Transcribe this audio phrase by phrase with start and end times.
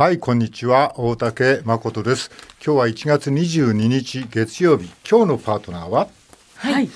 [0.00, 0.94] はい、こんにちは。
[0.98, 2.30] 大竹誠です。
[2.64, 4.90] 今日は1月22日月曜日。
[5.06, 6.08] 今日のパートナーは？
[6.56, 6.88] はい。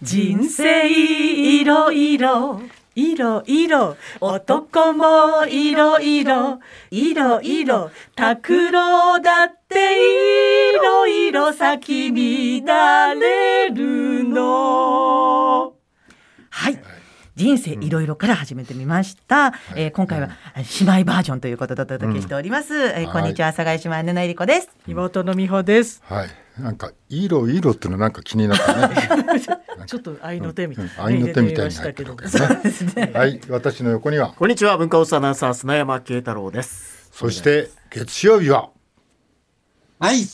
[0.00, 2.62] 人生いろいろ。
[2.94, 6.60] いろいろ男もいろいろ
[6.90, 9.92] いろいろ拓郎だって
[10.72, 15.74] いろいろ咲き乱れるの
[16.48, 16.78] はい
[17.36, 26.02] 人生いろいろから始めてみました、えー今回は姉妹バージョンということでお届けしております、えーこんにちは阿佐ヶ谷姉妹のえりこです妹の美穂です。
[26.04, 26.28] はい。
[26.60, 28.94] なんか、いろいろっていうのなんか気になったね。
[29.86, 31.70] ちょっと愛の手みたいな、愛の手みたいな。
[32.94, 33.10] ね。
[33.18, 34.34] はい、私の横には。
[34.36, 37.08] こんにちは文化放送アナウンサー砂山慶太郎です。
[37.12, 38.70] そして、月曜日は。
[39.98, 40.24] はい。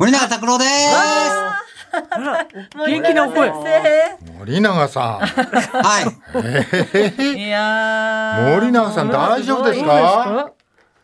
[0.00, 1.73] 森永拓郎です。
[2.86, 3.52] 元気なお声。
[4.38, 6.04] 森永さはい。
[7.24, 7.38] ん。
[7.38, 10.52] いやー森永さん大丈夫ですか？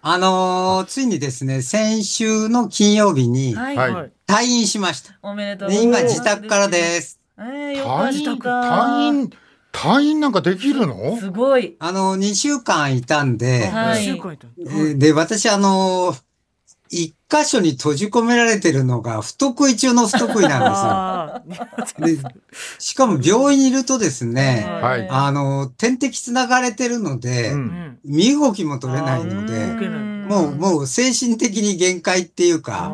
[0.03, 3.55] あのーついにですね、先週の金曜日に。
[3.57, 5.15] 退院しました。
[5.23, 6.05] おめでとうございます。
[6.05, 7.21] 自宅からです。
[7.39, 8.49] えー、退院、た。
[8.51, 9.31] 退院、
[9.73, 11.17] 退院なんかできるの？
[11.19, 11.77] すごい。
[11.81, 16.23] あの、2週間いたんで、はい一週間いたえーで、私あのー
[16.91, 21.55] 一箇所に閉じ込められてるのが不得意中の不得意なんあで
[22.07, 22.29] すよ。
[22.29, 22.35] で、
[22.81, 27.99] しかも病院にいるとですね、はいあのー点滴つながれてるので、うんん。
[28.05, 32.91] 身動きも取れないのあで、ーもう、もう精神的に限界っていうか、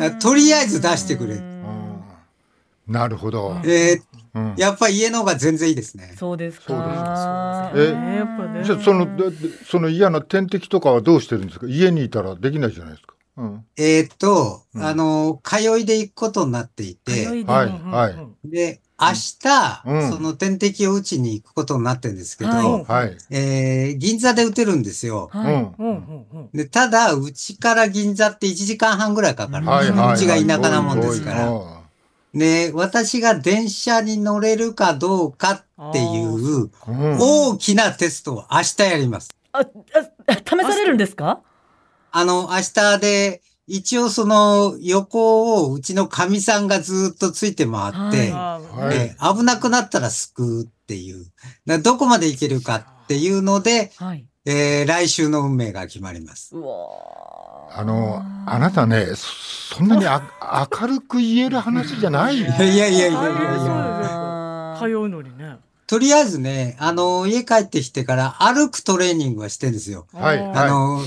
[0.00, 1.36] あとりあえず出してくれ。
[1.38, 1.42] あ。
[2.88, 3.60] なるほど。
[3.64, 6.14] えーうんやっぱ家の方が全然いいですね。
[6.18, 7.72] そうですそうですか。
[7.74, 8.64] えねやっぱね。
[8.64, 9.06] じゃあその
[9.66, 11.66] その嫌な点滴とかはどうしてるんですか？
[11.66, 13.14] 家にいたらできないじゃないですか。
[13.38, 18.10] うん、えーっと、うんあの、通いで行くことになっていて、通いではいは
[18.44, 23.16] いで、明日、うんその点滴を打ちに行くことになってるんですけど、はいはい。
[23.30, 25.30] えー銀座で打てるんですよ。
[25.32, 25.54] はい。
[25.54, 25.74] うん。
[25.78, 26.50] うんうんうん。
[26.52, 29.94] で、ただ、うちから銀座って1時間半ぐらいかかるんですよ。
[29.94, 31.81] はいはいうちが田舎なもんですから。
[32.34, 36.70] 遠いで、私が電車に乗れるかどうかっていううん
[37.18, 39.30] 大きなテストを明日やります。
[39.52, 39.64] あ、あ、
[40.34, 41.40] 試されるんですか？
[42.10, 51.26] あの、明日で、一応その横をうちのかみさんがずっとついて回って、あはいえー危なくなったら救うっていう。
[51.64, 54.26] だどこまでいけるかっていうので、はい。
[54.44, 56.56] えー来週の運命が決まります。
[56.56, 62.36] うわーあのあなたねそそんなにあ明るく言える話じゃない。
[62.36, 65.56] いやいやいやいやいや通うのにね。
[65.86, 70.06] とりあえずね、あの、家帰ってきてから歩くトレーニングはしてんですよ。
[70.12, 71.00] はいあの、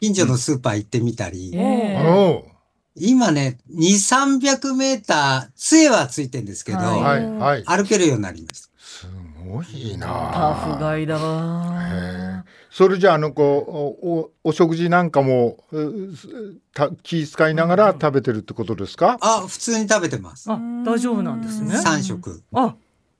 [0.00, 2.56] 近所のスーパー行ってみたり、ええおう
[2.98, 7.64] 今ね、2、300メーター、杖はついてんですけど、はいはいはい。
[7.66, 8.68] 歩けるようになりました。
[8.78, 9.06] す
[9.46, 10.76] ごいタな。
[10.76, 12.35] フガイだへわえ。
[12.76, 16.28] それじゃああのこうお食事なんかもうす
[16.74, 19.16] た気遣いながら食べてるってことですか？
[19.22, 20.50] あ、普通に食べてます。
[20.52, 21.74] あ、大丈夫なんですね。
[21.74, 22.42] 3食。
[22.52, 22.74] あ、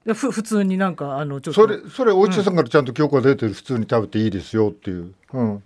[0.04, 1.60] いやふ普通になんかあのちょっと。
[1.62, 5.14] それそれお医者さんからちゃんと許可出てる普通に食べていいですよっていう。
[5.32, 5.62] うん。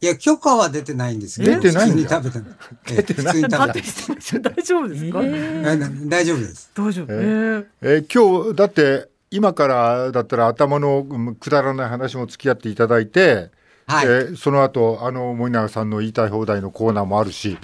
[0.00, 3.40] いや、許可は出てないんですけど、出てないんだ普通に食べてます。
[3.40, 4.50] 出てないえ普通に食べて。
[4.54, 5.20] 大丈夫ですか？
[5.24, 6.70] ええな大丈夫です。
[6.76, 7.06] 大丈夫。
[7.10, 13.50] ええーえー今日だって今からだったら頭のうんくだらない話も付き合っていただいて、
[13.86, 14.06] はい。
[14.06, 17.58] えーその後あの森永さんの言いたい放題のコーナーもあるし、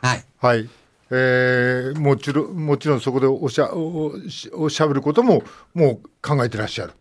[0.00, 0.24] はい。
[0.40, 0.68] はい。
[1.10, 5.42] えーもちろんもちろんそこでおしゃおおしおしゃべることも
[5.74, 6.92] もう考えてらっしゃる。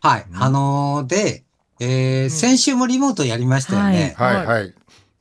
[0.00, 0.26] はい。
[0.34, 1.44] あのーで、
[1.80, 4.14] えー先週もリモートやりましたよね。
[4.16, 4.74] はいはい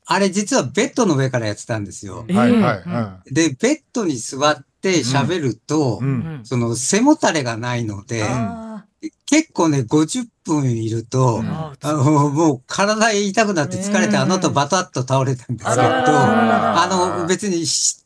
[0.06, 2.26] あれ実はベッドの上からやってたんですよ。
[2.28, 3.34] えはいはい。
[3.34, 6.08] で、ベッドに座って喋ると、うん。
[6.08, 6.14] うん。
[6.14, 6.46] うん。
[6.46, 8.86] その背もたれがないので、あ
[9.26, 11.48] 結構ね、50分いると、うん。
[11.48, 14.22] ああの、もう体痛くなって疲れて、うん。
[14.24, 16.88] あの後バタッと倒れたんですけど、あ
[17.20, 18.02] の、別にし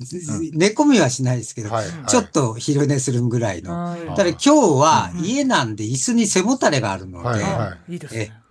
[0.53, 1.85] 寝込みはしないですけど、はい。
[2.08, 3.85] ちょっと昼寝するぐらいーの。
[3.85, 4.00] はい。
[4.16, 7.96] ただ今日は家なんで椅子に背もたれがあるので、はいはい。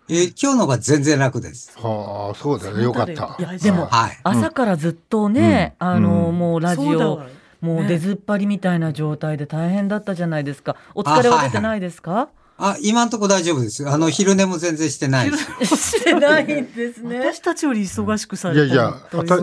[0.08, 1.72] え今日のが全然楽です。
[1.78, 2.82] はあそうだね。
[2.82, 3.37] よかった。
[3.38, 3.43] い。
[3.43, 4.19] やでもはい。
[4.22, 6.38] 朝からずっとね、あのうん。
[6.38, 7.22] もうラジオ
[7.64, 10.76] もう出ずっぱりみたいな状態で大変だったじゃないですか。
[10.94, 12.28] お疲れは出てないですか？
[12.56, 13.88] あ、今んとこ大丈夫です。
[13.88, 15.66] あの、昼寝も全然してないです。
[15.99, 17.19] してないんですね。
[17.32, 19.37] 私たちより忙しくされていやいや、あた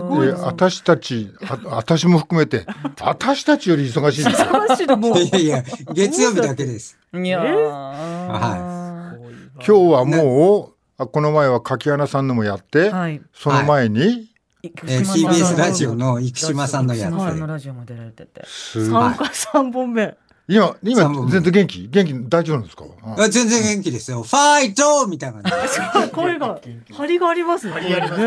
[0.46, 2.64] 私たち、あ私も含めて、
[3.02, 4.46] 私たちより忙しいですよ。
[4.48, 5.18] 忙しいのもう。
[5.18, 6.96] いやいや、月曜日だけです。
[7.12, 7.52] いやー
[8.28, 9.14] は
[9.56, 13.20] 今日はもう、あこの前は柿穴さんのもやって、はい。
[13.34, 14.30] その前に、
[14.64, 17.48] えー TBS ラジオの生島さんのや生島さんのつ。
[17.50, 18.42] ラジオも出られてて。
[18.46, 20.16] す三回 三本目。
[20.48, 21.88] 今、今全然元気？
[21.90, 22.84] 元気、大丈夫なんですか？
[23.16, 24.22] あ全然元気ですよ。
[24.22, 25.42] ファイトみたいな。
[26.12, 26.60] 声が
[26.92, 27.80] 張りがありますよね。
[27.82, 28.26] 張りありますね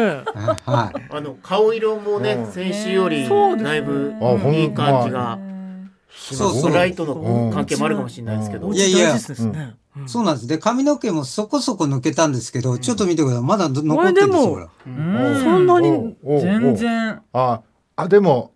[0.65, 1.01] はい。
[1.11, 3.27] あの顔色もね、うん先週より
[3.61, 4.13] だいぶ
[4.53, 5.37] いい感じが、
[6.17, 6.73] そうそう。
[6.73, 9.17] ライトの関係もあるかもしれないですけど、いやいや。
[10.07, 10.47] そうなんです。
[10.47, 13.43] で、髪の毛もそこそこ抜けたんですけど、ちょっと見てください。
[13.43, 14.69] まだ残ってるんですよ。
[14.87, 15.41] うん。
[15.41, 17.21] そんなに全然。
[17.31, 17.61] あ、
[17.95, 18.51] あ、でも、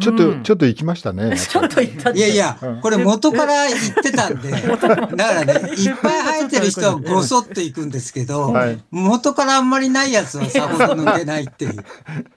[0.00, 0.42] ちょっと、うん。
[0.42, 1.36] ちょっと行きましたね。
[1.40, 8.78] ちょっと言ったいやいやうん、これ元から言ってたんで、 だからね、いっぱい生えてる人はごそっといくんですけど、 はい。
[8.90, 11.84] 元からあんまりないやつはさほど抜けないっていう。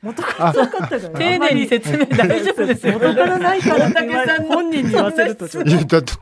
[0.02, 1.10] 元からなかったか。
[1.10, 1.20] ら。
[1.20, 6.14] 丁寧に説明大丈夫ですよ元からないからって言われ本人に言わせるとちょっいや、だって、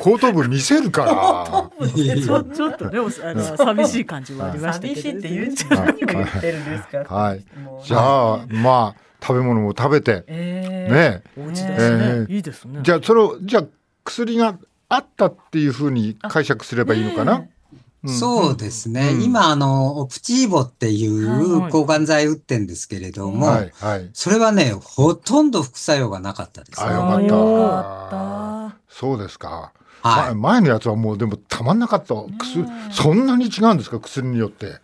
[0.00, 1.86] 後頭部見せるから。
[1.94, 4.94] いやいやとちょちょっとねおあの寂しい感じはありましたけど。
[4.94, 7.14] 寂しいって言うんじゃ何を言ってるんですか。
[7.14, 7.44] はい。
[7.62, 11.22] もうじゃあ、まあ、食べ物も食べて、えーね。
[11.36, 12.80] お家だしねえーいいですね。
[12.82, 13.64] じゃあ、それを、じゃあ、
[14.04, 14.58] 薬が
[14.88, 17.34] あったっていうふうに解釈すればいいのかな？
[17.34, 17.48] うん
[18.08, 19.10] そうですね。
[19.12, 24.08] うん今、あの、オプチーボっていはいう抗がん剤打ってんですけれども、はい、はい。
[24.14, 26.82] それはね、ほとんど副作用がなかったです。
[26.82, 28.16] あ、よかよった。
[28.16, 29.72] かそうですか。
[30.00, 30.34] はい。
[30.34, 32.14] ま前のやつはもうでもたまんなかった。
[32.14, 34.00] 薬、そんなに違うんですか？
[34.00, 34.76] 薬によって。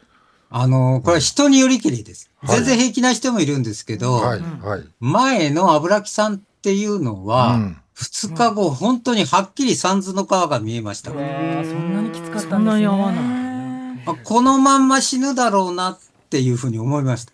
[0.51, 2.31] あの、これは人によりきりです。
[2.41, 4.85] はい全然平気な人もいるんですけど、はい、はい。
[5.01, 7.83] 前の油木さんっていうのうは、ん。
[7.97, 11.11] 2日後、本当にはっきり三途の川が見えました。
[11.11, 15.99] そんなにきつかったんですねそんなに合わないあこのまんま死ぬだろうなっ
[16.31, 17.33] ていうふうに思いました。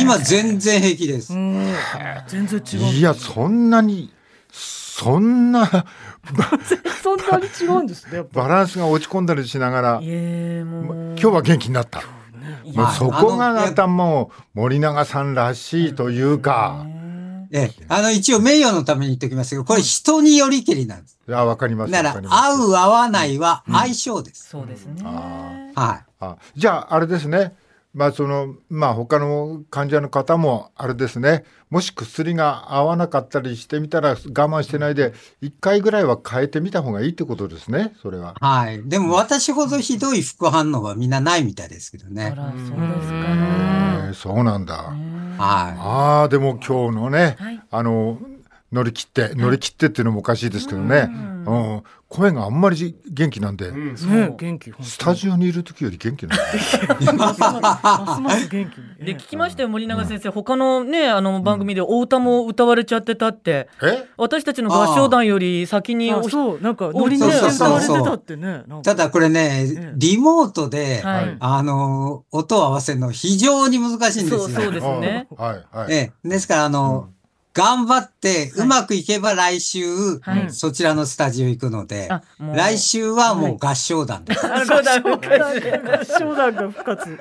[0.00, 1.36] 今全然平気ですう。
[1.36, 1.66] ん
[2.26, 2.80] 全然違う。
[2.80, 4.12] いや、そんなに、
[4.54, 5.66] そんな
[7.02, 8.24] そんなに違うんですね。
[8.32, 12.00] バランスが落ち込んだりしながら、今日は元気になった。
[12.64, 16.86] いもうはいそこがあのまたもう森永さんらしいというか、
[17.50, 21.18] ええ、あの、一応名誉のために言っておきますけど、これ人によりきりなんです。
[21.28, 21.92] いや、わかります。
[21.92, 24.48] だから合う合わないは相性です。
[24.48, 26.04] そうですねあはい。
[26.20, 27.54] あじゃあ、あれですね。
[27.94, 31.44] まあ、その、まあ、他の患者の方も、あれですね。
[31.70, 37.94] もし薬が合わなかったりしてみたら、我慢してないで、一回ぐらいは変えてみた方がいいってことですね。
[38.02, 38.34] それは。
[38.40, 38.82] はい。
[38.88, 42.34] でも私ほどひどい副反応はみんなないみたいですけどあね。
[42.36, 44.74] らそうですかえーそうなんだ。
[44.74, 44.94] は
[45.38, 48.18] ああ、でも今日のね、はいあの、
[48.74, 51.08] 乗り切って、乗り切ってっていうのもおかしいですけどね。
[51.46, 54.72] うん、声があんまり元気なんで、うんね元気。
[54.82, 56.44] スタジオにいる時より元気なんだ。
[57.14, 57.34] ま
[58.14, 58.78] すます元気。
[59.00, 59.06] に。
[59.06, 60.30] で聞きましたよ森永先生。
[60.30, 63.68] 他のねあの番組でお歌も歌われちゃってたって。
[63.82, 64.08] え？
[64.16, 66.60] 私たちの合唱団より先にあおそう。
[66.60, 67.18] なんかノリね。
[67.18, 68.64] そうそうそう歌われてたってね。
[68.82, 71.36] ただこれね、リモートで、はい。
[71.38, 74.38] あの、音を合わせるの非常に難しいんですよ。
[74.40, 75.28] そうそうですね。
[75.36, 75.92] あはい、はい。
[75.92, 77.10] ええ、ですから、あの、
[77.54, 82.08] 頑張って、うまくいけば来週、はいそちらのスタジオ行くので、
[82.38, 84.44] 来週はもう合唱団です。
[84.44, 87.18] あそうだ合唱団が復活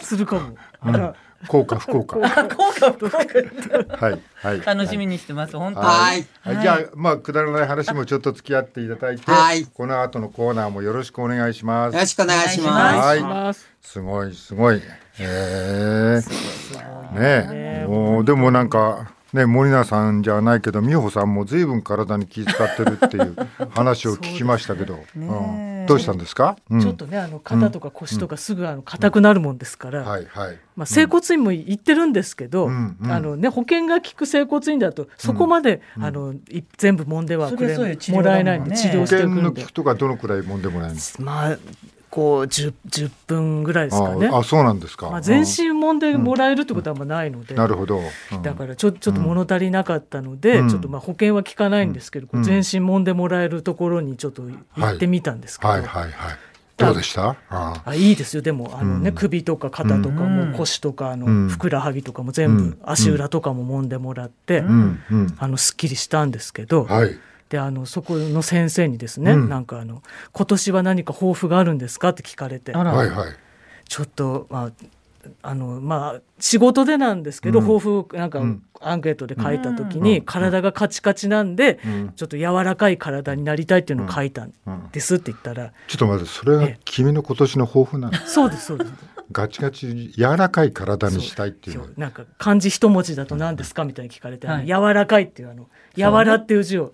[0.00, 0.56] するかも。
[0.80, 1.14] あら
[1.46, 2.18] 効果不効果。
[2.18, 4.60] は効果効果い、はい。
[4.64, 6.26] 楽しみにしてます本当にはい。
[6.40, 12.00] はい、じゃあ、まあ、くだらない話もちょっと付き合っていただいて、はいこの後のコーナーもよろしくお願いしますよ。
[12.00, 13.06] ろしくお願いします。
[13.06, 13.68] はいします。
[13.82, 14.80] すごい、すごい。
[15.20, 19.12] ええねえ、もう、でもなんか。
[19.34, 23.34] ね、森永さんじゃないけど美穂さんも随分体に気遣ってるっていう
[23.74, 26.80] 話を聞きましたけど、うん、どうしたんですか、うん。
[26.80, 30.02] ちょっとねあの肩とか腰とかすぐあの硬くなるもんですから。
[30.02, 30.58] はいはい。
[30.76, 33.12] まあ、整骨院も行ってるんですけど、うんうん。
[33.12, 39.40] あのね、保険が効く整骨院だとそこまで、あのい全部揉んではそくれれそういう治療もらえないんで治療保しておくんで。
[39.40, 41.58] 険の効くとかどのくらいもんでもないんですまあ
[42.14, 44.28] こう 10, 10分ぐらいですかね。
[44.28, 48.00] ああそうなんですか、まあ、全身揉んでもらえるってことはあんまないので、なるほど、
[48.32, 48.42] うん。
[48.42, 50.68] だからちょちょっと物足りなかったので、うん。
[50.68, 56.12] ちょっとまあ保険は効かないんですけど、全身揉んでもらえるところにちょっと行ってみたんですけど、はいはいはい
[56.76, 57.36] どうでした？
[57.50, 58.42] ああいいですよ。
[58.42, 59.14] でもあの、ねうん。
[59.16, 60.50] 首とか肩とかうん。
[60.52, 61.48] も腰とかあの、うん。
[61.48, 62.78] ふくらはぎとかも全部、うん。
[62.84, 64.62] 足裏とかも揉んでもらって、
[65.38, 69.48] あのすっきりしたんですけど、はいであのそこの先生にですね、うん。
[69.48, 72.72] なんかあの「今年は何か抱負があるんですか?」って聞かれて。
[72.72, 72.92] あら。
[72.92, 73.32] はいはい。
[73.88, 74.70] ちょっとまあ
[75.42, 77.64] あのまあ仕事でなんですけど、うん。
[77.64, 78.62] 抱負なんかうん。
[78.80, 80.04] アンケートで書いた時うん。
[80.04, 82.12] に、体がカチカチなんで、うん。
[82.14, 86.80] ちょっと柔らかい体になりたいっていうのを書いたんうんですって言ったら、ちょっと待ってそれがええ。
[86.84, 88.18] 君の今年の抱負なの？
[88.26, 88.92] そうですそうです。
[89.32, 91.94] ガチガチ柔らかい体にしたいっていう。
[91.96, 94.66] なんか漢字一文字だと何ですかみたいに聞かれて、はい。
[94.66, 96.92] 柔らかいっていうあの柔らっていう字を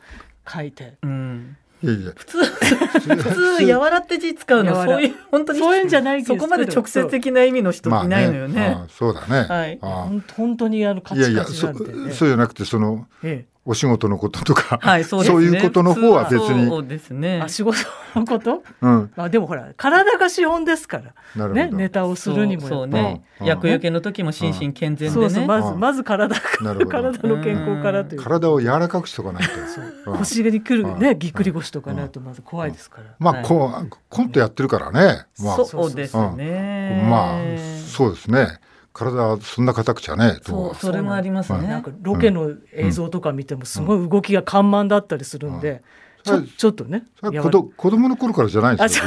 [0.52, 1.56] 書いて、うん。
[1.82, 2.12] いやいや。
[2.14, 4.72] 普通 普通柔らって字使うの。
[4.72, 4.84] 柔ら。
[4.84, 8.76] そういう本当にそういうんじゃないそこまで直接的な意味の人いないのよね。
[8.80, 9.78] ああそうだね、はい。
[9.80, 15.58] 本当にあのカチカいやいやそチなんて、ねそうじゃなくてそのええお仕事のこととか、はい、そうですね。
[15.58, 17.42] いうことの方は別そうに、ですね。
[17.42, 17.48] あ。
[17.48, 17.76] 仕事
[18.14, 18.62] のこと？
[18.80, 21.04] うん、あでもほら体が資本ですから。
[21.36, 21.54] なるほど。
[21.54, 25.10] ねネタをするにもそうね、うん厄除けの時も心身健全でね。
[25.12, 25.80] そうそうまずうん。
[25.80, 26.90] まず体なるほど。
[26.90, 28.18] 体の健康からという。
[28.18, 30.10] か体を柔らかくしとかないと。
[30.10, 30.14] う。
[30.14, 30.18] ん。
[30.18, 30.98] 腰に来るうん。
[30.98, 33.14] ねぎっくり腰とかなるとまず怖いですから。
[33.18, 33.44] まあ、はい。
[33.44, 35.26] こうコントやってるからね。
[35.38, 37.06] まあ、そうですね。
[37.08, 37.40] まあ、
[37.86, 38.58] そうですね。
[38.92, 40.40] 体はそんな硬くちゃね。
[40.44, 41.68] とそう、それもありますうんね。
[41.68, 45.82] なんかロケの映像とか見てもすごい動きが緩慢だったりするんで、
[46.22, 47.04] ちょちょっとね。
[47.22, 49.04] 子ど子供の頃からじゃないんですよ。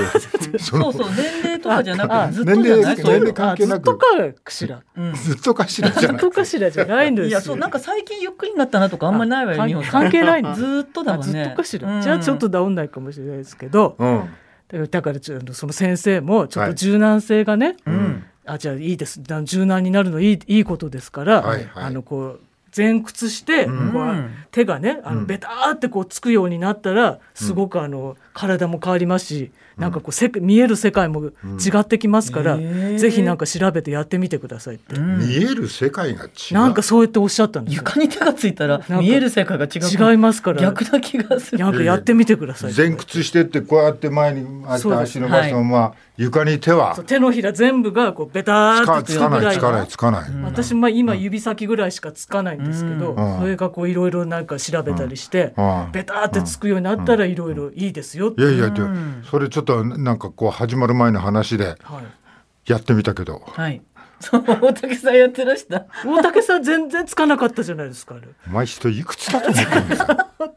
[0.58, 2.96] そうそう、年齢とかじゃなあくて、ずっとじゃない？
[2.96, 4.82] 年齢年齢あ関係なくずっとかしら。
[4.98, 6.32] うんずっとかしらじゃないずっと。
[6.32, 7.30] かしらじゃないんですよ。
[7.30, 11.44] いや、そう、なんか最近ゆっくりになったなとかあんまりないわよ、関係ない ずーっとだもんね。
[11.46, 14.88] っとかしら、うんじゃあちょっと治んないかもしれないですけど、うん。
[14.90, 18.24] だからちょっとその先生もちょっはいと柔軟性がね、うん。
[18.45, 19.21] あじゃあいいです。
[19.43, 21.83] 柔軟になるのいいいいことですから、はいはい。
[21.85, 22.39] あのこう
[22.75, 24.31] 前屈して、うん。
[24.51, 25.19] 手がねあうん。
[25.21, 31.32] のベターってこうつくようになったらすごくあの体も変わりますし、なんかこうせ見える世界も違
[31.80, 32.98] ってきますから、へー。
[32.98, 35.20] ぜひなんか調べてやってみてくださいって、うん。
[35.20, 36.54] 見える世界が違う。
[36.54, 37.84] なんかそうやっておっしゃったんですよ。
[37.86, 40.12] 床に手がついたらか見える世界が違う。
[40.12, 40.62] 違いますから。
[40.62, 41.60] 逆な気がする。
[41.60, 42.74] なんかやってみてください。
[42.74, 45.18] 前屈してってこうやって前にあそうです。
[45.18, 50.32] 足伸ばしたまま床に手は手のひら全部がこうベタってつつかないつかないつかない。
[50.44, 53.40] 私まあ今指先ぐらいしかつかないんですけど、うん。
[53.40, 55.92] それがこういろいろなんか調べたりして、うん。
[55.92, 59.24] ベターってつくようになったらいろいろいいですよって、いやいやでうん。
[59.30, 63.42] それちょっとなんかこう始まる前の話ではい、やってみたけど。
[63.46, 63.82] はい。
[64.20, 65.86] そう、大竹さんやってらした。
[66.06, 68.27] 大竹さん全然つかなかったじゃないですかあれ。
[68.48, 70.08] お前人いくつだと思ってるんですよ。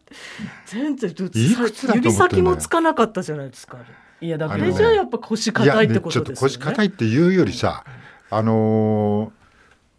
[0.66, 1.94] 全然いくつだと思ってんだよ？
[1.96, 3.86] 指先もつかなかったじゃないですかあれ。
[4.26, 6.54] いや、だあのねあれじゃあやっぱ腰硬いってことですよね。
[6.54, 7.84] 腰硬いっていうよりさ
[8.30, 9.32] あの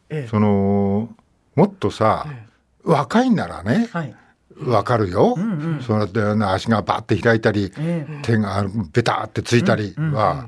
[0.09, 0.27] ええ。
[0.27, 1.09] ーその
[1.55, 2.47] もっとさえ。
[2.83, 4.15] 若いんならねはい。
[4.61, 5.35] わかるよ。
[5.37, 5.81] うんうん。
[5.81, 8.19] そうやって足がバッて開いたりええ。
[8.21, 10.47] 手がベタってついたりうんは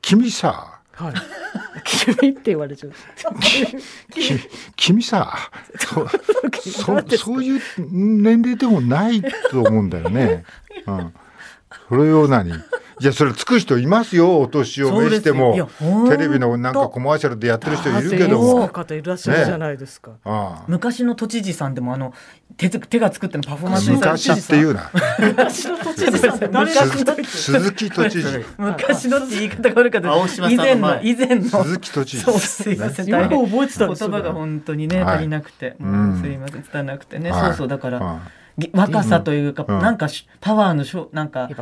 [0.00, 0.80] 君さ。
[0.92, 1.14] はい。
[1.84, 2.92] 君って言われちゃう。
[3.40, 3.66] き
[4.76, 5.36] 君さ。
[5.78, 6.06] そ
[7.08, 10.44] そそういう年齢でもないと思うんだよね。
[10.86, 11.14] うん、
[11.88, 12.52] それを何？
[13.00, 14.42] いやそれつく人いますよ。
[14.42, 15.68] お年を召しても。
[16.08, 18.68] テレビのなんかコマーシャルでやってる人いるけども。
[18.68, 20.64] 方いらっしゃるじゃないですか、ああ。
[20.68, 22.14] 昔の都知事さんでもあの
[22.56, 24.90] 手つ手が作ってのパフォーマンスに昔っていうな。
[25.18, 26.36] 昔の都知事さん。
[26.36, 28.44] って誰が鈴木都知事。
[28.56, 30.48] 昔のって言い方が悪かった。
[30.48, 30.96] 以前の前。
[30.98, 31.42] の以前の。
[31.42, 32.24] 鈴木都知事。
[32.24, 33.10] そうすいません。
[33.10, 35.16] 大変覚えてたんですよ言葉が本当にねはい。
[35.16, 36.20] 足りなくて、うんうん。
[36.20, 36.62] すいません。
[36.62, 37.42] 伝わらなくてね、はい。
[37.48, 38.20] そうそうだから、
[38.72, 39.78] 若さというか、うん。
[39.80, 41.56] なんかしパワーのしょなんかね。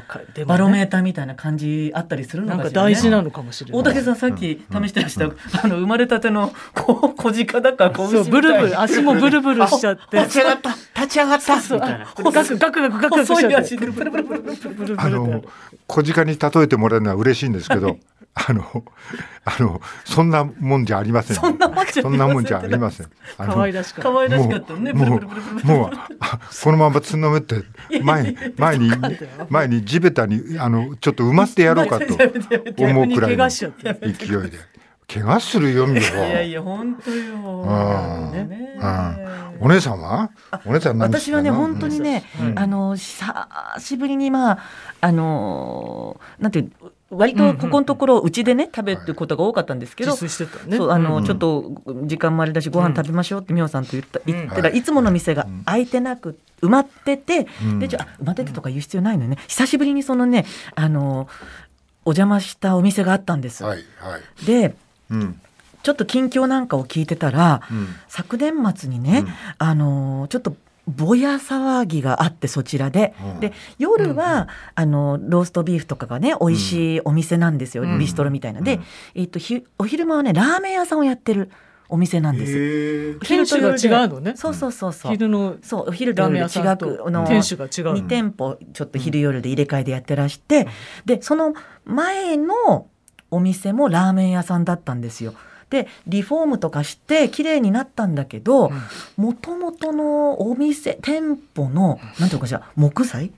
[0.44, 2.92] バロメーターみたいな感じあったりするのなんかかしらね。
[2.92, 3.80] 大事なのかもしれない。
[3.80, 5.24] 大竹さんさっき試してらした、
[5.62, 10.18] あの生まれたての こう小鹿だかこうそうブルブル足もブルブルしちゃって。
[10.18, 10.70] 立ち上がった。
[11.00, 11.56] 立ち上がった。
[11.56, 11.98] みたいな。
[11.98, 13.56] ガクガクガクガク細いちゃって。
[13.56, 13.86] 足で。
[13.86, 15.42] ブルブルブルブルブルブルブルあの
[15.86, 17.98] 小鹿に例えてもらえるのは嬉しいんですけど
[18.34, 18.64] あの
[19.44, 21.36] あのそんなもんじゃありません。
[21.36, 22.02] そんなもんじゃありません。
[22.02, 23.10] そんなもんじゃありません。
[23.36, 24.10] 可愛らしかった。
[24.12, 24.92] 可愛らしかったね。
[24.92, 25.74] ブルもブルブルブル。
[25.74, 27.62] うもうあこのままつんのめって
[28.02, 28.90] 前に前に
[29.48, 32.14] 前に地べたにあのちょっと埋まってやろうかと
[32.82, 34.70] 思うくらいの勢いで。
[35.12, 36.60] 怪我するよみいやいよ。
[36.60, 37.64] や本当よ。
[37.66, 38.78] あねね。
[39.58, 40.30] お姉さんは？
[40.64, 42.58] お姉さん何私はね本当にね、うん。
[42.58, 43.48] あの久
[43.80, 44.58] しぶりにまあ
[45.00, 46.70] あのなんていう
[47.10, 54.78] 割とここのところうちでね食べることが多かったんですけど、そうあの、うんちょっと時間もあれだしご飯食べましょうって美穂さんと言った、言ったら、はい。
[54.78, 57.78] い、つもの店が空いてなく埋まってて、うん。
[57.80, 59.38] でちょあ埋まっててとか言う必要ないのよね。
[59.48, 61.28] 久しぶりにそのねあの
[62.04, 63.64] お邪魔したお店があったんです。
[63.64, 64.46] はいはい。
[64.46, 64.74] で
[65.10, 65.40] うん。
[65.82, 67.88] ちょっと近況なんかを聞いてたら、うん。
[68.06, 69.24] 昨年末にね、
[69.58, 70.54] あのちょっと
[70.90, 73.40] ぼや騒ぎがあってそちらで、うん。
[73.40, 77.98] で夜は、あのローストビーフとかがね美味しいお店なんですよ、うん。
[77.98, 78.60] ビストロみたいな。
[78.60, 78.82] で、うん。
[79.14, 81.50] えっとひお昼間はねラーメン屋さんをやってる
[81.88, 83.18] お店なんです。
[83.20, 84.34] 店主が違うのね。
[84.36, 85.12] そうそうそうそう。
[85.12, 90.68] 昼のそうお昼とラーメン夜で違屋さんとくあの店主が違う2店舗ちょっと昼夜で入れ替えでやってらして、
[91.04, 91.54] でその
[91.84, 92.86] 前の
[93.30, 95.34] お店もラーメン屋さんだったんですよ。
[95.70, 98.70] でリフォームとかして綺麗になったんだけど
[99.16, 103.32] もともとのお店店舗のなんていうのかしら木材？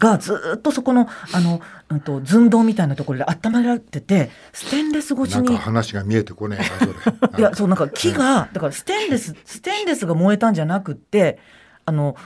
[0.00, 1.60] がずっとそこのあの、
[1.90, 7.38] うん、と寸胴みたいなところで温められててステンレス越しなんかに話が見えてこねえなそれ。
[7.38, 11.38] いやそうなんか木がだからステンレスステンレスが燃えたんじゃなくって
[11.84, 12.16] あの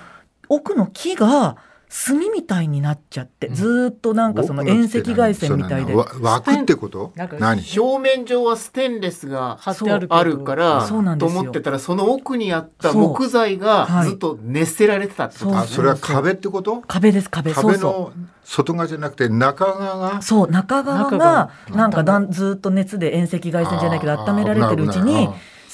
[0.49, 1.57] 奥の木が
[1.89, 5.95] 炭みたいになっちゃって、ずーっとなんかその遠赤外線みたいで。
[5.95, 7.13] わ枠ってこと？
[7.39, 7.63] 何？
[7.79, 11.35] 表面上はステンレスが貼ってあるからそうなんですよ。
[11.35, 14.09] と思ってたらその奥にあった木材がはい。
[14.09, 15.51] ずっと熱せられてたってこと？
[15.51, 16.83] そうあそれは壁ってこと？
[16.89, 17.53] 壁です壁。
[17.53, 18.13] 壁の
[18.43, 20.19] 外側じゃなくて中側が？
[20.19, 20.23] う。
[20.23, 20.51] そう。
[20.51, 25.29] 中側中ががなんかだんずーっと熱で遠赤外線じゃないけど温められてるうちに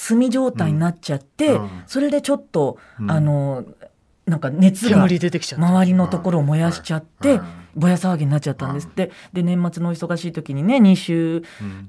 [0.08, 1.70] 炭状態になっちゃって、うん。
[1.86, 3.10] それでちょっと、うん。
[3.10, 3.64] あの
[4.26, 5.66] なんか熱が煙出てきちゃった。
[5.66, 7.42] 周りのところを燃やしちゃって、うん
[7.76, 11.88] ぼや騒ぎになっちゃったんですって、で年末のお忙しい時にね2週うん。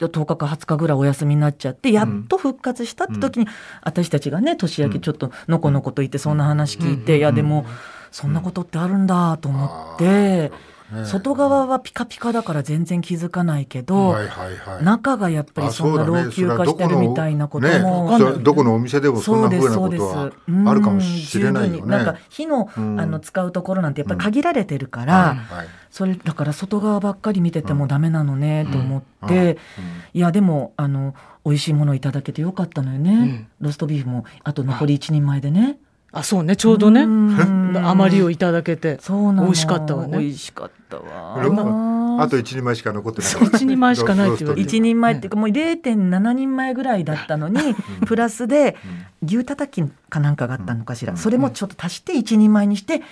[0.00, 3.46] 10日か20日ぐらいお休みになっちゃってやっと復活したって時に、
[3.82, 7.66] 私たちがね年明けちょっとのこのこと言ってそんな話聞いて、いやでも
[8.10, 10.50] そんなことってあるんだと思って、ね
[11.04, 14.16] 外側はピカピカだから全然気づかないけど、
[14.82, 18.18] 中がやっぱりそんな老朽化してるみたいなことも。
[18.18, 20.32] ねどこのお店でもそんな風なことは
[20.66, 21.90] あるかもしれないよね。
[21.90, 23.00] なんか火の,、うん。
[23.00, 29.58] あの使うところなんてやっぱり限られてるから、はいそれだから外側ばっかり見ててもダメなのねと思って、
[30.14, 35.78] いやでもあの美味しいものいただけてよかったのよね、ローストビーフもあと残り一人前でね
[36.12, 36.56] あそうね。
[36.56, 37.02] ちょうどね。
[37.02, 37.76] うん。
[37.86, 38.98] 余りをいただけて。
[39.00, 39.44] そうなの。
[39.44, 40.18] 美味しかったわね。
[40.18, 41.34] 美味しかったわ。
[41.34, 43.30] これもあと一人前しか残ってない。
[43.30, 47.76] 一人前しかないって言われて一人前っていうかもう0.7人前ぐらいだったのに
[48.06, 48.76] プラスで
[49.24, 51.16] 牛たたきかなんかがあったのかしら。
[51.16, 53.02] それもちょっと足して一人前にして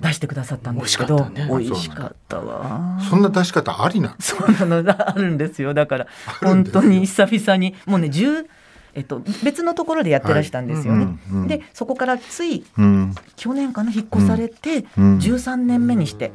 [0.00, 1.64] 出してくださったんですけど美味しかったね。
[1.64, 2.98] 美味しかったわ。
[3.08, 4.14] そんな出し方ありなの。
[4.20, 5.08] そうなの。
[5.08, 5.74] あるんですよ。
[5.74, 6.06] だから
[6.42, 7.74] 本当に久々に。
[7.86, 8.46] もうね10
[8.96, 11.04] えっと、別のところでやってらしたんですよね。
[11.04, 11.14] はい。
[11.30, 13.14] うんうんでそこからついうん。
[13.36, 15.18] 去年かな引っ越されて、うん。
[15.18, 16.32] 13年目にして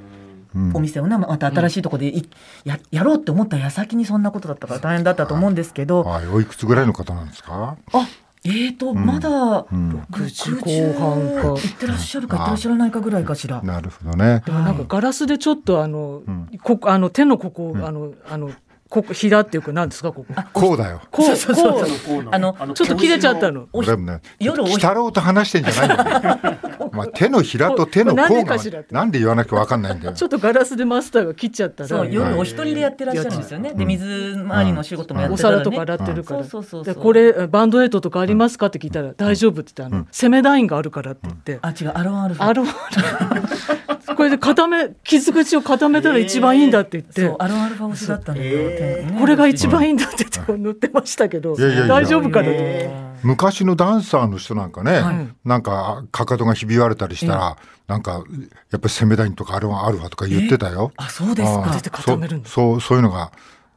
[0.56, 0.72] うん。
[0.76, 2.30] お店をねまた新しいところでい
[2.64, 6.28] ややろうって思った矢先にそんなことだったから大変だったと思うんですけど、はい。
[6.28, 7.78] おいくつぐらいの方なんですか？
[7.94, 8.08] あ
[8.44, 10.00] えーと、まだうん。
[10.12, 13.62] 60後半か行ってらっしゃるか行ってらっしゃらないかぐらいかしら。
[13.62, 14.42] なるほどね。
[14.46, 16.50] でもなんかガラスでちょっとあの、ん。
[16.64, 18.52] ここあの手のここ、あのあの
[18.92, 20.44] ここひだっていうか何ですかここ？
[20.52, 21.02] こうだよ。
[21.10, 23.68] こうそうそうこそうあのうちょっと切れちゃったの。
[23.72, 26.58] おでもね、夜お鬼太郎と話してんじゃないんだよ。
[26.92, 28.58] まあ手のひらと手の甲が
[28.92, 30.14] なんで言わなきゃわかんないんだよ。
[30.14, 32.06] ちょっとガラスでマスターが切っちゃったら。
[32.06, 33.74] 夜お一人でやってらっしゃるんですよね。
[33.74, 36.96] で水回りの仕事もやっておたら、ね、皿とか洗ってるから、そうそうそうそう。
[36.96, 42.68] でこれバンドエイドとかありますかって聞いたら、大丈夫って言ってあの、セメダインがあるからって言って、あ違うアロンアルファアロン。
[44.16, 49.18] これで固め傷口を固めたら一番いいんだって言って、そうアロンアルファ推しだったんだよ、ね。
[49.20, 53.11] これが一番いいんだって言って塗ってましたけど、大丈夫かなと思って。
[53.24, 55.28] 昔のダンサーの人なんかね、はい。
[55.46, 57.58] なんかかかとがひび割れたりしたら、
[57.88, 58.24] なんか
[58.72, 60.92] やっぱりセメダインとかあれはあるわとか言ってたよ。
[60.98, 62.02] あそうですか。
[62.02, 63.32] そうそうそういうのが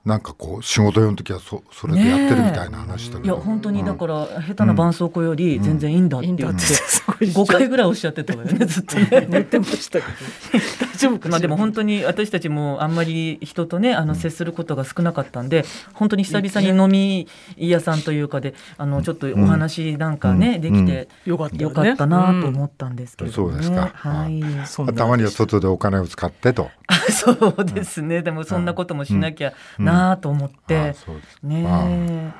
[0.05, 9.27] なんかこう仕事用の時はそそれでやってるみたいな話だけど、いや本当にだから下手な絆創膏より全然いいんだって言ってすごい5 回ぐらいおっしゃってたわよねずっとね。
[9.31, 10.13] 塗ってましたけど。
[10.84, 21.65] 大丈夫まあでも本当に私たちもあんまり人とねあの接することが少なかったんで本当に久々に飲み屋さんというかであのちょっとお話なんかね、できてよかったよね。
[21.65, 23.35] よかったなと思ったんですけどね。
[23.35, 23.93] そうですか。
[23.95, 24.43] はい。
[24.95, 26.71] たまには外でお金を使ってと。
[27.11, 28.23] そうですね。
[28.23, 30.79] でもそんなこともしなきゃなと思って。
[30.79, 31.39] ああそうです。
[31.43, 32.35] ね。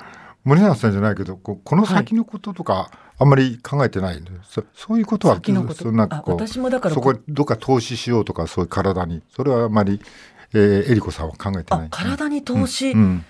[0.45, 5.83] 森永さんじゃないけどここの先のこととかあんまり考えてないんで、そそういうことは先のこと。
[5.83, 9.99] そなんかこうあ私もだからそこどっか投資しようとかそういう体にそれはあまり、
[10.53, 11.85] えー、えりこさんは考えてない。
[11.85, 12.91] あ、体に投資。
[12.91, 13.25] うん。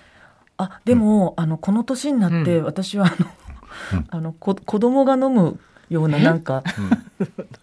[0.58, 3.26] あ、でも、あのこの年になって、私はあの、
[4.10, 6.64] あのこ子供が飲むようななんか、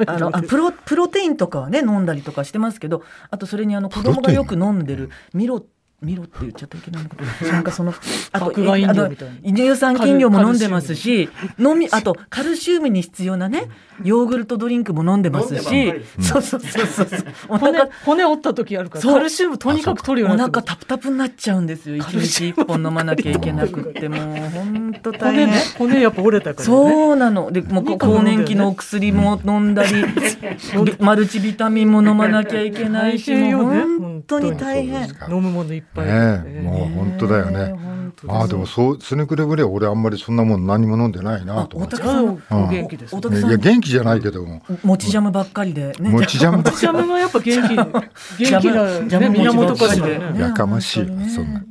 [0.08, 5.66] あのあプロプロテインとかはね飲んだりとかしてますけど、あとそれにあの子供がよく飲んでるミロ
[6.04, 7.94] ミロって言っちゃったらいけないのかな なんかその
[8.32, 9.10] あとあの
[9.44, 13.70] 乳酸菌量も飲んでますし飲みあとカルシウムに必要なね
[14.04, 17.58] ヨーグルトドリンクも飲んでますしそうそうそうそう。
[17.58, 25.50] 骨腹骨折った時あるからカルシウムとにかく取るよおうになって腹タプタプになっちゃうんですよ一日一本飲まなきゃいけなくってもう本当大変。
[25.78, 26.74] 骨やっぱ折れたからね。
[26.74, 27.52] そうなの。
[27.52, 30.04] でもう更年期のお薬も飲んだり
[30.86, 35.04] ビマルチビタミンも飲まなきゃいけないしもう本当に大変。
[35.30, 37.94] 飲むものいっぱい、ねえもう本当だよね。
[38.28, 41.98] ああでもそうそれくれぐれ俺あんまりそんなもん何も飲んでないなと思って。
[41.98, 43.20] 元気です、い
[43.52, 44.62] や元気じゃないけども。
[44.84, 45.92] 餅ジャムばっかりで。
[46.00, 46.64] ね餅ジャム。
[46.64, 47.76] ばっジャムがやっぱ元気。
[47.76, 47.92] 元
[48.38, 50.34] 気な、ジャムね、源かしらジャム。
[50.38, 51.60] ねやかましい、そんな。
[51.60, 51.66] ね。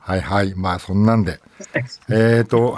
[0.00, 0.54] はいはい。
[0.54, 1.40] まあそんなんで。
[2.10, 2.76] えっ、ー、と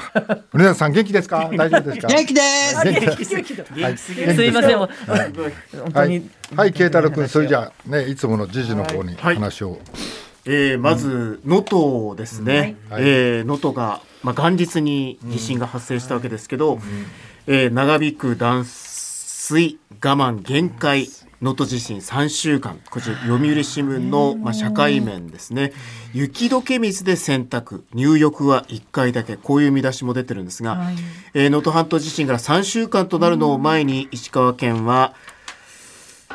[0.52, 1.50] 森永さん元気ですか？
[1.56, 2.08] 大丈夫ですか？
[2.08, 2.84] 元気です。
[2.84, 3.00] 元気。
[3.00, 3.64] 元気元気だ。
[3.82, 4.12] はいす。
[4.12, 4.78] いません。
[4.78, 4.86] は
[6.06, 6.22] い。
[6.54, 9.34] はい、慶太郎君、それじゃあ、ね、いつもの時事の方にはい。
[9.36, 9.78] 話を。
[10.44, 13.02] えーまず能登ですね、はい。
[13.02, 16.78] えー能登が、まあ、元日に地震が発生したわけですけど、
[17.46, 21.08] えー長引く断水我慢限界
[21.40, 22.78] 能登地震3週間。
[22.90, 25.72] こちら読売新聞の、まあ、社会面ですね。
[26.12, 27.82] 雪解け水で洗濯。
[27.94, 29.36] 入浴は1回だけ。
[29.36, 30.96] こういう見出しも出てるんですがはい。
[31.34, 35.14] えー能登、半島地震から3週間となるのを前に石川県は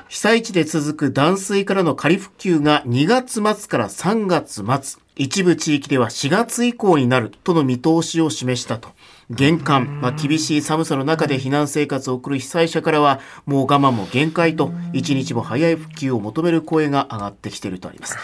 [0.10, 5.02] 被災地で続く断水からの仮復旧が2月末から3月末。
[5.20, 8.89] 一部地域では4月以降になるとの見通しを示したと。
[9.30, 18.17] 玄関、まあ、厳しい寒さの中で避難生活を送る被災者からはもう我慢も限界と一日も早い復旧を求める声が上がってきているとあります、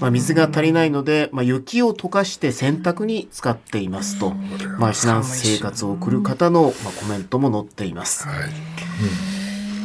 [0.00, 4.32] まあ、水が足りないので、まあ、雪を溶かして洗濯に使っていますと、
[4.78, 8.26] まあ、避難生活を送る方の、まあ、コメントも載っています、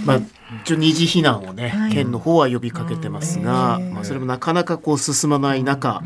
[0.06, 0.20] まあ、
[0.64, 6.04] 一応二次避難をね、県の方は呼びかけてますが、まあ、それもなかなかこう進まない中、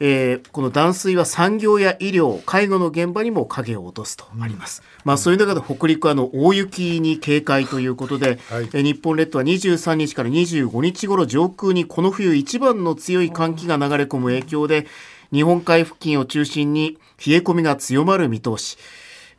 [0.00, 4.82] えーこの断水は産業や医療、介護の現場にも影を落とすとあります。
[5.04, 14.86] まあそういう中で北陸はあの大雪に警戒ということで、はいえー日本列島は23日から25日頃上空にこの冬一番の強い寒気が流れ込む影響で、
[15.32, 18.76] 日本海付近を中心に冷え込みが強まる見通し。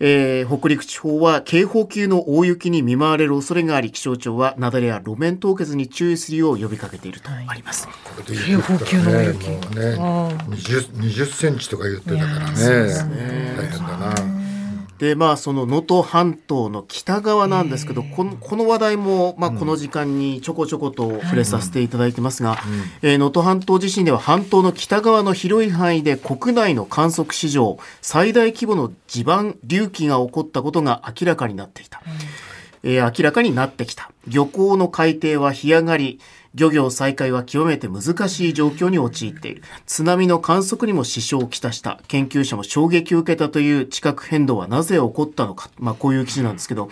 [0.06, 7.88] えー北陸地方は警報級の大雪に見舞われる恐れがあり気象庁は雪崩や路面凍結に注意するよう呼びかけているとあります。
[7.88, 9.48] これで雪降ったら警報級の大雪。
[9.48, 12.56] ねもうね 20, 20センチとか言ってたからね。
[13.56, 14.43] 大変だな。
[15.04, 22.58] でまあその能登半島の北側なんですけど、このこの話題もまあこの時間にちょこちょこと触れさせていただいてますが、
[23.02, 32.02] えー能登半島地震では半島の北側の広い範囲で国内の観測史上最大規模の地盤隆起が起こったことが明らかになっていた。
[32.84, 34.10] えー明らかになってきた。
[34.26, 36.22] 漁港の海底は干上がり、
[36.56, 39.64] 漁業再開は極めて難しい状況に陥っている。
[39.88, 42.00] 津波の観測にも支障をきたした。
[42.08, 45.70] 研究者も衝撃を受けたという地殻変動はなぜ起こったのか。
[45.80, 46.90] まあこういう記事なんですけど、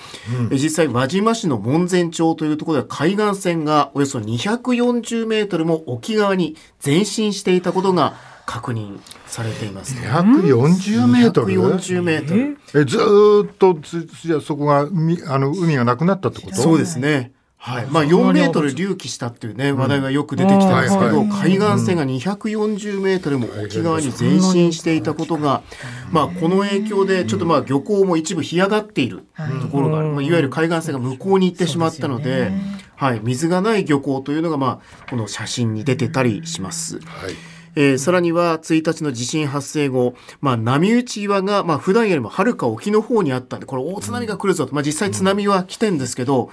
[0.50, 8.16] えー実際輪島市の門前町というところでは海岸線がおよそ240メートルも沖側に前進していたことが
[8.48, 9.96] 確認されています。
[9.96, 12.58] 140メートル？240メートル。
[12.82, 16.56] えずーっとつじゃあそこがみあの海がなくなったってこと？
[16.56, 17.32] そうですね。
[17.64, 17.86] はい。
[17.92, 25.62] まあ4メートル隆起したっていうね、話題がよく出てきてますけど、うん海岸線が240メートルも沖側に前進していたことが、
[26.12, 29.26] まあこの影響でちょっとまあ漁港も一部干上がっている
[29.62, 30.08] ところがある。
[30.08, 32.52] まあいわゆる海岸線が向こうに行ってしまったので、
[32.96, 33.22] はい。
[33.22, 37.00] 水がない漁港というのがまあこの写真に出てたりします。
[37.06, 37.36] はい。
[37.76, 46.50] えーさらには1日の地震発生後、まあ、波打ち岩が、まあ、普段よりもはるか沖の方にあったんで、これ大津波が来るぞと、まあ、実際津波は来てんですけど、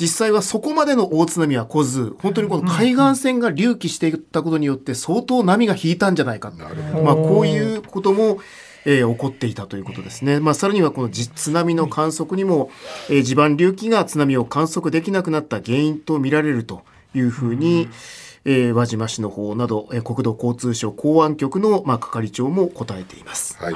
[0.00, 6.56] 実際はそこまでの大津波は来ず、本当にこの海岸線が隆起していったことによって相当波が引いたんじゃないかと。
[7.02, 8.38] まあ、こういうことも、
[8.86, 10.40] えー起こっていたということですね。
[10.40, 12.70] まあ、さらにはこのじ津波の観測にも、
[13.10, 16.82] えー地盤隆起が津波を観測できなくなった原因と見られると
[17.14, 17.88] いうふうに、
[18.46, 23.58] えー輪島市の方など、えー国土交通省公安局の、まあ、係長も答えています。
[23.58, 23.74] はい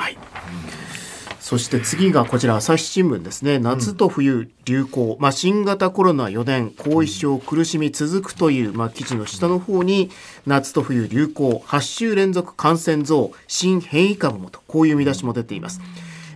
[1.45, 3.59] そして次がこちら朝日新聞ですね。
[3.59, 10.11] 夏と冬流行、まあ、新型コロナ4年後遺症苦しみ続くという、まあ、記事の下の方に
[10.47, 11.63] 夏と冬流行。
[11.67, 13.33] 8週連続感染増。
[13.47, 14.63] 新変異株もと。
[14.67, 15.83] こういう見出しも出ています。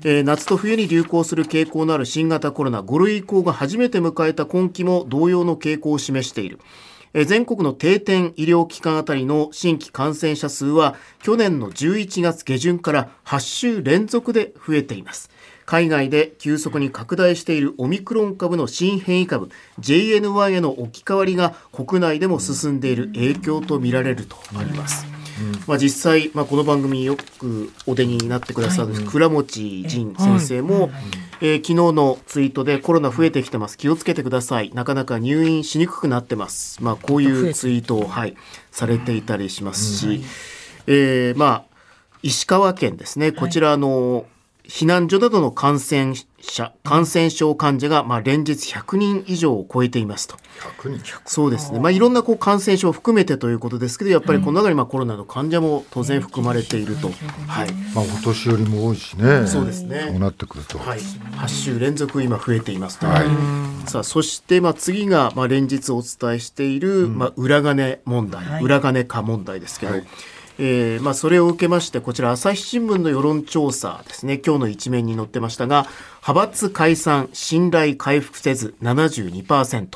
[0.05, 2.83] えー夏と冬に流行する傾向のある新型コロナ。
[2.83, 6.61] 5類移行が初めて迎えた今期も同様の傾向を示している。
[7.15, 15.31] え全国の定点医療機関あたりの新規感染者数は去年の11月下旬から8週連続で増えています。
[15.65, 25.18] 海外で急速に拡大しているオミクロン株の新変異株 JN1 への置き換わりが国内でも進んでいる影響とみられるとあります。
[25.67, 30.91] まあ、実際、まあ、この番組によくお出になってくださる倉持仁先生も、
[31.41, 33.79] えー昨日のツイートでコロナ増えてきてます。
[33.79, 34.71] 気をつけてください。
[34.75, 38.37] なかなか入院しにくくなってます、まあ、こういうツイートを、はい、
[38.71, 40.25] されていたりしますし、
[40.87, 41.69] えーまあ
[42.23, 43.33] 石川県ですね。
[43.33, 44.27] こちらあの、
[44.69, 50.37] 避難所などの感染者感染症患者が、まあ、連日100人以上を超えていますと。
[50.83, 51.21] 100人。
[51.25, 51.81] そうですね。
[51.81, 57.09] まあ、いろんなこう感染症を含めてということですけど、やっぱりこの中にまあコロナの患者も当然含まれていると。
[57.47, 57.73] はい。
[57.95, 59.47] まあお年寄りも多いしね。
[59.47, 60.07] そうですね。
[60.11, 60.79] そうなってくると。
[60.79, 60.99] はい。
[60.99, 63.07] 8週連続今増えていますと。
[63.07, 63.89] はい。
[63.89, 70.07] さあ、そしてまあ次がまあ連日お伝えしている、まあ裏金問題、裏金化問題ですけど、はい
[70.61, 74.41] えーまあ、それを受けましてこちら朝日新聞の世論調査ですね。
[74.45, 75.87] 今日の一面に載ってましたが
[76.27, 79.87] 派閥解散信頼回復せず72%。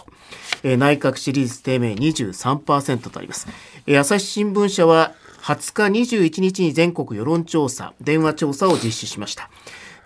[0.63, 3.49] えー内閣支持率低迷23%とあります、
[3.87, 9.51] えー朝日新聞社は20日21日に全国世論調査電話調査を実施しました。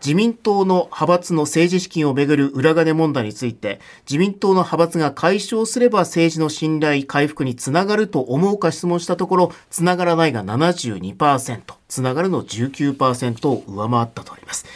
[0.00, 14.66] 自民党の派閥の政治資金をめぐる裏金問題について自民党の派閥が解消すれば政治の信頼回復につながると思うか質問したところつながらないが72%つながるの19%を上回ったとあります、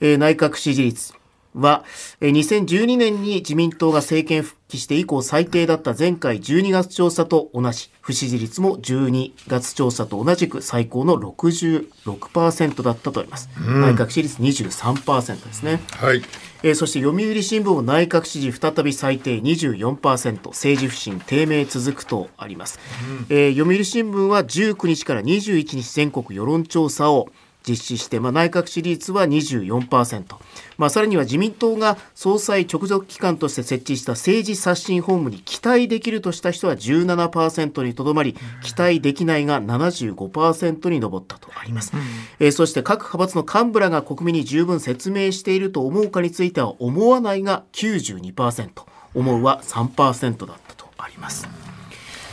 [0.00, 1.19] えー内閣支持率
[1.54, 1.84] は、
[2.20, 13.48] えー2012年に自民党が政権復帰して以降最低だった前回12月調査と同じ、不支持率も12月調査と同じく最高の66%だったとあります。
[13.58, 15.80] 内閣支持率23%ですね。
[15.96, 16.22] はい。
[16.62, 22.78] えーそして読売新聞も内閣支持再び最低24%政治不信低迷続くとあります、
[23.30, 27.30] えー読売新聞は19日から21日全国世論調査を
[27.68, 30.24] 実施して、まあ、内閣支持率は24%、
[30.78, 41.92] まあ、さらには自民党が総裁直属機関として設置した政治刷新本部に期待できるとした人は17%にとどまり期待できないが75%に上ったとあります、
[42.38, 48.70] えーそして各派閥の幹部らが国民に十分説明していると思うかについては思わないが92%
[49.14, 51.46] 思うは3%だったとあります。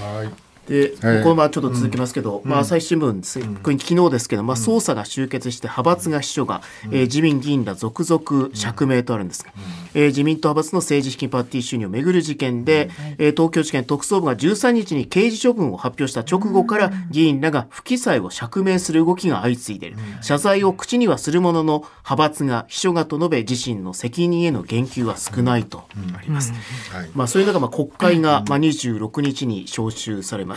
[0.01, 0.46] はい。
[0.67, 1.23] で、はい。
[1.23, 9.51] このままちょっと続きますけど、まあ、朝日新聞です、これ昨日ですけど、まあ、捜査が終結して派閥が秘書が、えー自民議員ら続々釈明とあるんですが、
[9.93, 25.86] えー自民党派閥の政治資金パーティー収入をめぐる事件で、えー東京地検特捜部が13日に刑事処分を発表した直後から議員らが不記載を釈明する動きが相次いでいる、謝罪を口にはするものの派閥が秘書がと述べ自身の責任への言及は少ないと
[26.17, 26.51] あります。
[26.91, 27.10] はい。
[27.13, 30.57] まあ、そういう中、まあ、国会が、まあ、26日に召集されま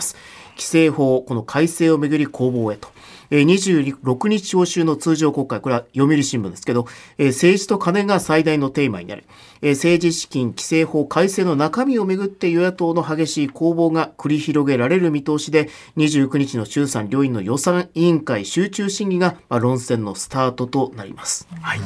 [0.51, 2.89] 規制法、この改正をめぐり攻防へと。
[3.33, 6.85] えー26日召集の通常国会、これは読売新聞ですけど、
[7.17, 9.23] えー政治と金が最大のテーマになる。
[9.61, 21.47] えー政治資金規正法改正の中身をめぐって与野党の激しい攻防が繰り広げられる見通しで、29日の衆参両院の予算委員会集中審議が、まあ、論戦のスタートとなります。
[21.61, 21.79] はい。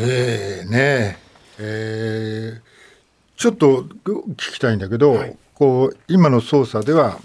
[0.00, 1.18] ええね
[1.58, 2.68] えー
[3.38, 5.24] ちょっと聞きたいんだけど、
[5.58, 7.18] こう今の捜査では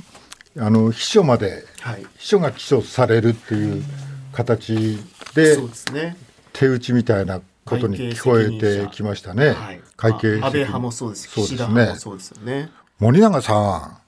[0.58, 3.84] あの秘書まで、はい秘書が起訴されるっていう
[4.32, 4.98] 形
[5.36, 5.58] で
[5.94, 6.18] ね。
[6.52, 9.52] 手打ちみたいなことに聞こえてきましたね。
[9.52, 12.72] はい、会計まあ安倍派もそうですし、そうですねもそうですよね。
[13.00, 14.00] 森永さ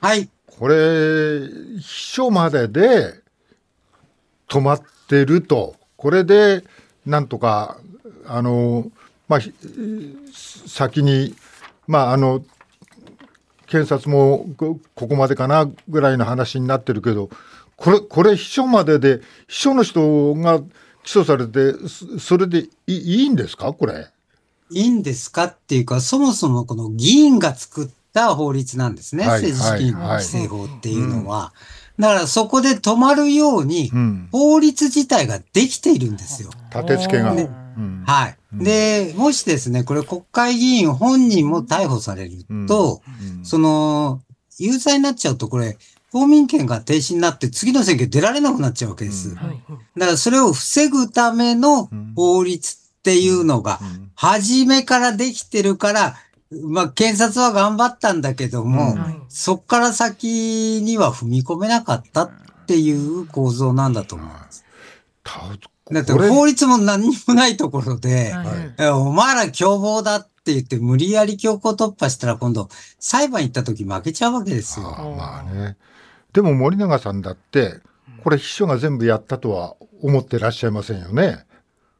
[0.00, 0.22] はい。
[0.22, 1.40] ん、これ
[1.78, 3.14] 秘書までで
[4.48, 6.64] 止まってると、これで
[7.06, 7.78] なんとか
[8.26, 8.90] あの
[9.28, 9.54] まあひ
[10.32, 11.34] 先に
[11.86, 12.42] まああの
[13.70, 17.30] 検察もこここまでかなぐらいの話になってるけど、
[17.76, 20.60] これ、これ秘書までで、秘書の人が
[21.04, 23.72] 起訴されて、そそれでいいいんですか？
[23.72, 24.08] これ。
[24.72, 29.26] いいんですかっていうか、そもそもこの議員が作った法律なんですね。
[29.26, 31.52] はい政治資金はいはい規正法っていうのは。
[31.98, 34.28] だからそこで止まるようにう、ん。
[34.32, 36.50] 法律自体ができているんですよ。
[36.74, 37.34] 立て付けが。
[37.70, 38.04] ねうん。
[38.06, 38.36] はい。
[38.52, 43.02] で、もしですね、これ国会議員本人も逮捕されると、
[43.38, 43.44] うん。
[43.44, 44.20] その、
[44.58, 45.78] 有罪になっちゃうと、これ、
[46.12, 49.30] 公民権が停止になって次の選挙出られなくなっちゃうわけです。
[49.30, 49.34] うん。
[49.36, 49.40] だ
[50.06, 54.10] からそれを防ぐための法律っていうのが、うん。
[54.16, 56.16] 初めからできてるから、
[56.50, 59.22] まあ、検察は頑張ったんだけども、うん。
[59.28, 62.30] そっから先には踏み込めなかったっ
[62.66, 64.64] ていう構造なんだと思います。
[65.90, 68.46] ただって法律も何にもないところで、はい
[68.78, 74.86] えお前ら凶暴だって言って無理やり強行突破したら今度裁判行った時負けちゃうわけですよ。
[75.16, 75.76] まあね。
[76.32, 77.80] でも森永さんだって、
[78.22, 81.44] これ秘書が全部やったとは思ってらっしゃいませんよね。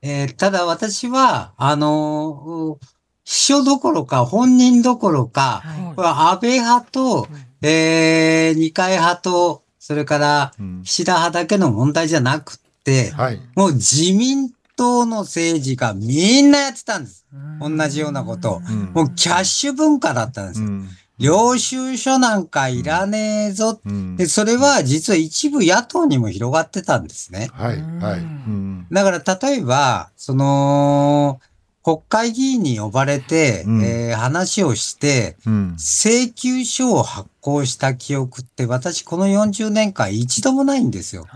[0.03, 2.87] えーただ私は、あのー
[3.25, 7.29] 秘書どころか本人どころか、はいこれは安倍派と、
[7.63, 12.70] えー二階派と、それからうん岸田派だけの問題じゃなくって、
[13.17, 13.41] はい。
[13.57, 17.27] もう自民党の政治がみんなやってたんです。
[17.61, 18.57] 同じようなことを。
[18.59, 20.69] うんもうキャッシュ文化だったんですよ。
[20.69, 23.79] うん領収書なんかいらねえぞ。
[23.85, 27.51] うんで、それは実は一部野党にも広がってたんですね。
[27.53, 28.21] はい、はい。
[28.21, 31.41] うんだから例えば、その、
[31.83, 41.27] 国会議員に呼ばれて、うんえー話をして、うん請求書を発行した記憶って私この40年間一度もないんですよ。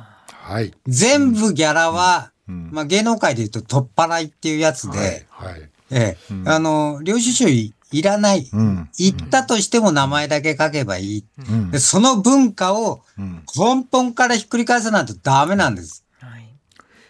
[0.44, 0.72] はい。
[0.86, 5.52] 全部ギャラは、うんまあ芸能界で言うと取っ払いっていうやつで、はい。
[5.52, 5.70] はい。
[5.90, 8.50] ええうんあの、領収書いいらない。
[8.52, 8.90] うん。
[8.98, 11.24] 言ったとしても名前だけ書けばいい。
[11.48, 16.04] うんでその文化をうん根本からひっくり返さないとダメなんです。
[16.20, 16.44] はい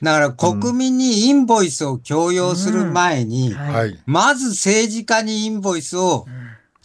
[0.00, 3.98] だから国民にインボイスを強要する前に、はい。
[4.06, 6.26] まず政治家にインボイスを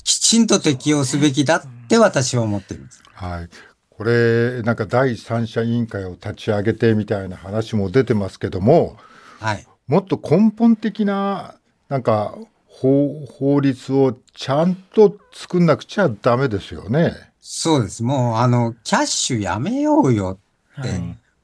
[0.03, 3.03] きちんと適用すべきだって私は思ってるんです。
[3.13, 3.49] はい。
[3.99, 8.95] これ、なんか第三者委員会を立ち上げてみたいな話も出てますけども、
[9.41, 9.67] はい。
[9.87, 11.55] もっと根本的な
[11.89, 17.13] なんか法法律をちゃんと作んなくちゃダメですよね。
[17.41, 18.01] そうです。
[18.01, 20.39] もう、あの、キャッシュやめようよ
[20.79, 20.89] って、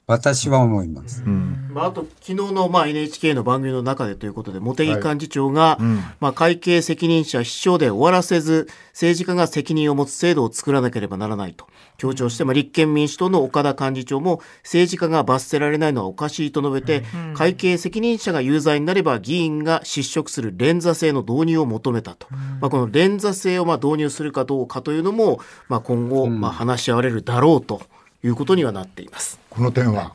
[0.07, 1.23] 私は思います。
[1.25, 1.71] うん。
[1.73, 5.99] まあ、あと昨日のまあ NHK の番組の中でということで茂木幹事長が、うん。
[6.19, 22.27] まあ、会計責任者秘書で終わらせず政治家が責任を持つ制度を作らなければならないと強調して、まあ、立憲民主党の岡田幹事長も政治家が罰せられないのはおかしいと述べて、会計責任者が有罪になれば議員が失職する連座制の導入を求めたと、
[22.61, 27.81] まあ、この連座制をまあ導入するかどうかというのも、まあ、今後まあ話し合われるだろうと
[28.25, 29.39] いうことにはなっています。
[29.49, 30.13] この点は？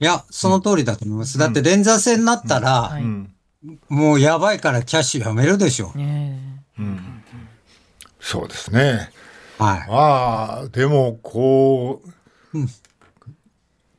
[0.00, 1.38] いや、その通りだと思います。
[1.38, 3.30] だって連座制になったら、はいうん
[3.88, 5.90] もうやばいからキャッシュやめるでしょ。
[5.94, 6.38] ね
[8.20, 9.08] そうですね。
[9.58, 9.86] はい。
[9.88, 12.02] ああでもこ
[12.52, 12.68] う、うん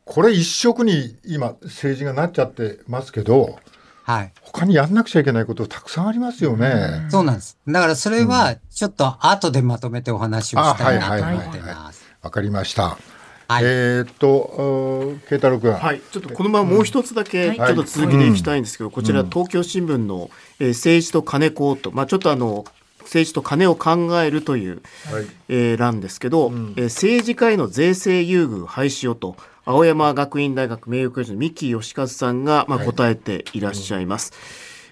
[0.04, 3.58] これ一色に今政治がなっちゃってますけど
[4.04, 4.34] はい。
[4.42, 7.08] 他にやんなくちゃいけないことたくさんありますよね。
[7.10, 7.58] そうなんです。
[7.68, 12.06] だからそれは、ちょっと後でまとめてお話をしたいなとあはいはい思はいはいってます。
[12.22, 13.00] わかりました。
[13.47, 13.63] はい。
[13.65, 15.73] えーっと慶太郎君。
[15.73, 17.58] はい、ちょっとこのままもう一つだけはい。
[17.58, 20.29] ちょっと続きでいきたいんですけど、こちら東京新聞の、
[20.60, 22.65] えー政治と金子と、まあ、ちょっとあの
[23.01, 24.81] 政治と金を考えるという、
[25.12, 25.25] はい。
[25.49, 32.88] えー欄ですけど、えー政治家への税制優遇廃止をと青山学院大学名誉教授の三木義和さんが、まあ、はい。
[32.88, 34.34] 答えていらっしゃいます。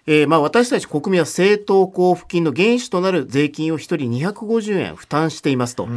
[0.06, 5.88] えーまあ私たち国民は政党交付金の原資となる税金を1人250円負担していますと、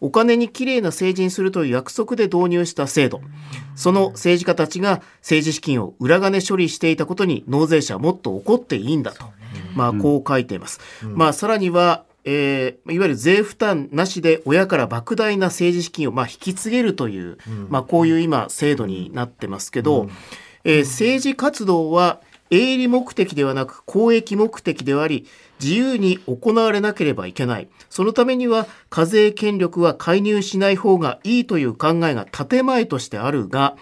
[0.00, 3.22] お金にきれいな政治にするという約束で導入した制度、
[3.74, 9.24] その政治家たちが政治資金を裏金処理していたことに納税者はもっと怒っていいんだと、
[9.74, 10.80] まあこう書いています。
[11.02, 20.08] まあさらにはえーいわゆる税負担なしで親から莫大な政治資金をまあ引き継げるという、まあ、こういう今制度になってますけど、
[20.64, 22.20] えー政治活動は
[22.54, 25.26] 営利目的ではなく公益目的ではあり
[25.60, 27.68] 自由に行われなければいけない。
[27.88, 33.76] そのためには課税権力は介入しない方がいいという考えが建前としてあるが、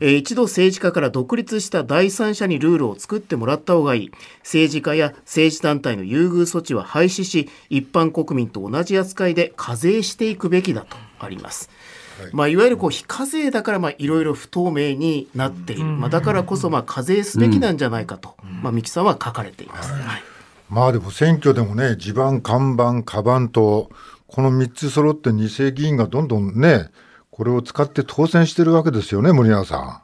[0.00, 4.10] えー一度政治家から独立した第三者にルールを作ってもらった方がいい。
[4.38, 11.70] 政治家や政治団体の優遇措置は廃止し一般国民と同じ扱いで課税していくべきだとあります。
[12.32, 19.92] まあ、いわゆるこう非課税だからまあいろいろ不透明になっている、まあ、だからこそまあ課税すべきなんじゃないかと、まあ、三木さんは書かれています。
[19.92, 20.22] はい。
[20.68, 23.90] まあでも選挙でもね地盤看板カバンと
[24.26, 26.90] この3つ揃って二世議員がどんどんね
[27.30, 30.02] これを使って当選してるわけですよね森永さ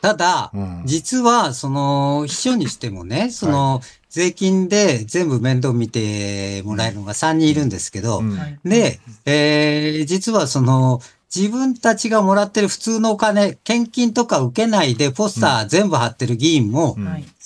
[0.00, 0.82] ただ、うん。
[0.84, 8.58] 実は、その、秘書にしてもね、その、税金で全部面倒見てもらえるのが3人いるんですけど、はい。
[8.64, 11.00] で、えー実はその、
[11.34, 16.96] 自分たちがもらってる普通のお金、献金とか受けないでポスター全部貼ってる議員も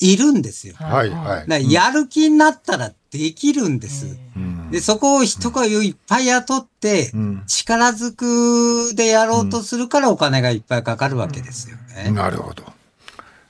[0.01, 0.75] いいるんですよ。
[0.77, 1.73] はいはい。
[1.73, 4.19] やる気になったらできるんです。
[4.37, 12.11] うんで、そこを人がいっぱい雇ってう、ん力ずくでやろうとするからお金がいっぱいかかるわけですよね。
[12.11, 12.65] なるほど。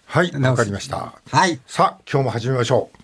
[0.07, 1.15] はい、わかりました。
[1.31, 1.61] はい。
[1.67, 3.02] さあ、今日も始めましょう。